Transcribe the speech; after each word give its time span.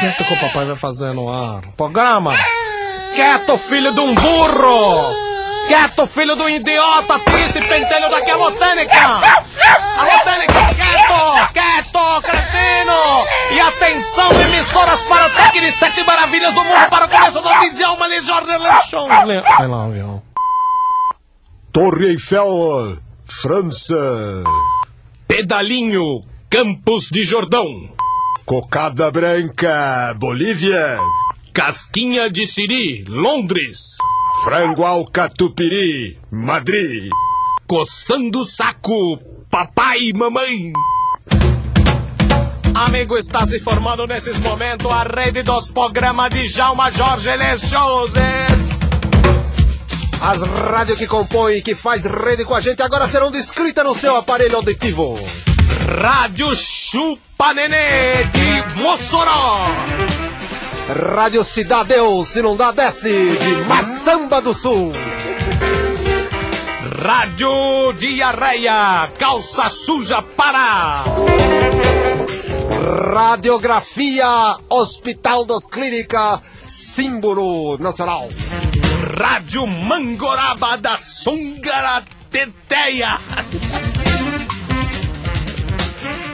Quieto 0.00 0.24
que 0.24 0.34
o 0.34 0.40
papai 0.40 0.64
vai 0.64 0.76
fazer 0.76 1.12
no 1.12 1.28
ar. 1.28 1.60
Programa! 1.76 2.32
Quieto, 3.16 3.58
filho 3.58 3.92
de 3.92 4.00
um 4.00 4.14
burro! 4.14 5.10
Quieto, 5.66 6.06
filho 6.06 6.36
de 6.36 6.42
um 6.42 6.48
idiota! 6.48 7.18
Tira 7.18 7.40
esse 7.40 7.60
pentelho 7.60 8.08
daqui, 8.08 8.30
alô, 8.30 8.52
Tênica! 8.52 8.96
Alô, 8.96 10.22
Tênica, 10.22 10.74
quieto! 10.76 11.52
Quieto, 11.52 12.22
cretino! 12.22 13.26
E 13.50 13.60
atenção, 13.60 14.30
emissoras 14.40 15.02
para 15.02 15.26
o 15.26 15.30
toque 15.30 15.60
de 15.60 15.72
sete 15.72 16.04
maravilhas 16.04 16.54
do 16.54 16.62
mundo 16.62 16.88
para 16.88 17.06
o 17.06 17.08
começo 17.08 17.40
do 17.40 17.60
Visão 17.60 17.98
Manejor 17.98 18.44
de 18.46 18.56
Lechon! 18.56 19.08
Vai 19.08 19.66
lá, 19.66 19.84
avião. 19.86 20.22
Torre 21.72 22.10
Eiffel, 22.10 22.98
França. 23.26 24.44
Pedalinho, 25.26 26.22
Campos 26.48 27.08
de 27.10 27.24
Jordão. 27.24 27.97
Cocada 28.48 29.10
Branca, 29.10 30.14
Bolívia. 30.16 30.98
Casquinha 31.52 32.30
de 32.30 32.46
Siri, 32.46 33.04
Londres. 33.06 33.98
Frango 34.42 34.86
ao 34.86 35.04
catupiry, 35.04 36.18
Madrid. 36.30 37.10
Coçando 37.66 38.40
o 38.40 38.44
saco, 38.46 39.18
papai 39.50 39.98
e 40.04 40.14
mamãe. 40.14 40.72
Amigo, 42.74 43.18
está 43.18 43.44
se 43.44 43.60
formando 43.60 44.06
nesses 44.06 44.38
momentos 44.38 44.90
a 44.90 45.02
rede 45.02 45.42
dos 45.42 45.70
programas 45.70 46.30
de 46.30 46.46
Jalma 46.46 46.90
Jorge 46.90 47.36
Lechoses. 47.36 48.78
As 50.22 50.42
rádios 50.42 50.96
que 50.96 51.06
compõem 51.06 51.58
e 51.58 51.62
que 51.62 51.74
faz 51.74 52.02
rede 52.02 52.46
com 52.46 52.54
a 52.54 52.62
gente 52.62 52.82
agora 52.82 53.06
serão 53.08 53.30
descritas 53.30 53.84
no 53.84 53.94
seu 53.94 54.16
aparelho 54.16 54.56
auditivo. 54.56 55.16
Rádio 55.88 56.54
Chupa 56.54 57.54
Nenê 57.54 58.24
de 58.24 58.78
Mossoró. 58.78 59.64
Rádio 61.14 61.42
Cidadeu, 61.42 62.24
se 62.26 62.42
não 62.42 62.54
dá, 62.54 62.72
desce, 62.72 63.08
de 63.08 63.54
Maçamba 63.66 64.42
do 64.42 64.52
Sul. 64.52 64.92
Rádio 67.02 67.94
Diarreia, 67.94 69.10
Calça 69.18 69.70
Suja 69.70 70.20
Pará. 70.20 71.04
Radiografia, 73.14 74.58
Hospital 74.68 75.46
das 75.46 75.64
Clínicas, 75.64 76.40
símbolo 76.66 77.78
nacional. 77.78 78.28
Rádio 79.18 79.66
Mangoraba 79.66 80.76
da 80.76 80.98
Sungara 80.98 82.04
Teteia. 82.30 83.18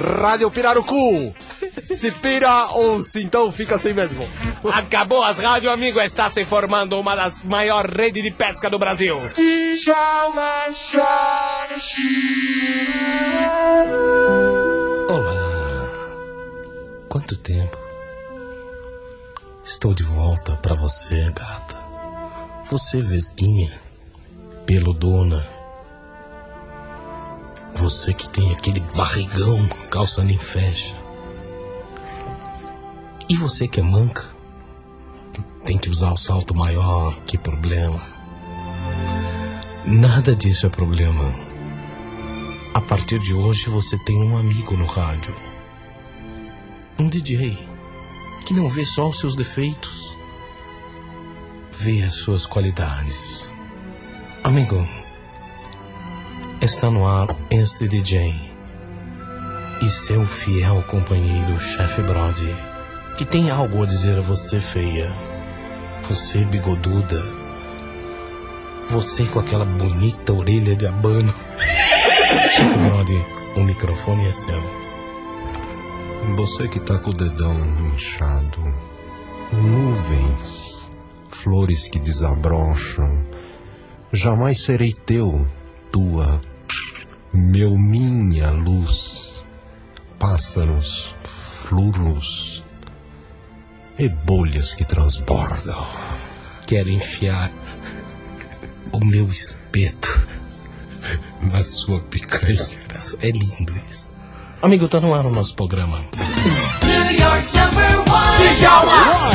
Rádio 0.00 0.50
Pirarucu, 0.50 1.34
se 1.82 2.10
pira 2.10 2.68
ou 2.72 3.02
se 3.02 3.22
então 3.22 3.52
fica 3.52 3.74
assim 3.74 3.92
mesmo. 3.92 4.26
Acabou 4.72 5.22
as 5.22 5.38
rádios, 5.38 5.70
amigo. 5.70 6.00
Está 6.00 6.30
se 6.30 6.42
formando 6.46 6.98
uma 6.98 7.14
das 7.14 7.44
maiores 7.44 7.94
redes 7.94 8.22
de 8.22 8.30
pesca 8.30 8.70
do 8.70 8.78
Brasil. 8.78 9.20
Olá. 15.06 15.88
Quanto 17.10 17.36
tempo? 17.36 17.76
Estou 19.62 19.92
de 19.92 20.02
volta 20.02 20.56
pra 20.56 20.74
você, 20.74 21.30
gata. 21.30 21.78
Você 22.70 23.02
vesguinha, 23.02 23.70
peludona. 24.64 25.59
Você 27.90 28.14
que 28.14 28.28
tem 28.28 28.52
aquele 28.52 28.78
barrigão, 28.94 29.68
calça 29.90 30.22
nem 30.22 30.38
fecha. 30.38 30.96
E 33.28 33.34
você 33.34 33.66
que 33.66 33.80
é 33.80 33.82
manca, 33.82 34.28
tem 35.64 35.76
que 35.76 35.90
usar 35.90 36.12
o 36.12 36.16
salto 36.16 36.54
maior, 36.54 37.20
que 37.22 37.36
problema. 37.36 38.00
Nada 39.84 40.36
disso 40.36 40.66
é 40.66 40.68
problema. 40.68 41.34
A 42.72 42.80
partir 42.80 43.18
de 43.18 43.34
hoje 43.34 43.68
você 43.68 43.98
tem 43.98 44.22
um 44.22 44.36
amigo 44.36 44.76
no 44.76 44.86
rádio. 44.86 45.34
Um 46.96 47.08
DJ 47.08 47.58
que 48.46 48.54
não 48.54 48.68
vê 48.68 48.84
só 48.84 49.08
os 49.08 49.18
seus 49.18 49.34
defeitos, 49.34 50.16
vê 51.72 52.04
as 52.04 52.14
suas 52.14 52.46
qualidades. 52.46 53.50
Amigo, 54.44 54.86
está 56.62 56.90
no 56.90 57.06
ar 57.06 57.26
este 57.50 57.88
DJ 57.88 58.34
e 59.80 59.88
seu 59.88 60.26
fiel 60.26 60.82
companheiro, 60.86 61.58
chefe 61.58 62.02
Brody, 62.02 62.54
que 63.16 63.24
tem 63.24 63.50
algo 63.50 63.82
a 63.82 63.86
dizer 63.86 64.18
a 64.18 64.20
você, 64.20 64.58
feia. 64.58 65.10
Você 66.02 66.44
bigoduda. 66.44 67.22
Você 68.90 69.24
com 69.24 69.38
aquela 69.38 69.64
bonita 69.64 70.34
orelha 70.34 70.76
de 70.76 70.86
abano. 70.86 71.32
Chefe 72.54 72.78
Brody, 72.78 73.24
o 73.56 73.60
microfone 73.62 74.26
é 74.26 74.32
seu. 74.32 74.60
Você 76.36 76.68
que 76.68 76.80
tá 76.80 76.98
com 76.98 77.10
o 77.10 77.14
dedão 77.14 77.54
inchado. 77.94 78.62
Nuvens, 79.50 80.86
flores 81.30 81.88
que 81.88 81.98
desabrocham. 81.98 83.24
Jamais 84.12 84.60
serei 84.60 84.92
teu, 84.92 85.46
tua, 85.90 86.40
meu, 87.32 87.76
minha 87.76 88.50
luz. 88.50 89.44
Pássaros, 90.18 91.14
fluros 91.24 92.62
e 93.98 94.08
bolhas 94.08 94.74
que 94.74 94.84
transbordam. 94.84 95.86
Quero 96.66 96.90
enfiar 96.90 97.50
o 98.92 99.04
meu 99.04 99.28
espeto 99.28 100.26
Na 101.40 101.64
sua 101.64 102.00
picanha. 102.00 102.68
É 103.20 103.30
lindo 103.30 103.74
isso. 103.90 104.08
Amigo, 104.62 104.88
tá 104.88 105.00
no 105.00 105.14
ar 105.14 105.24
o 105.24 105.30
nosso 105.30 105.56
programa. 105.56 106.04
New 106.82 107.18
York's 107.18 107.54
number 107.54 107.98
one. 108.00 108.54
Djalma! 108.58 109.30